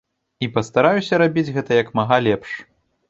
[0.45, 2.49] І пастараюся рабіць гэта як мага лепш.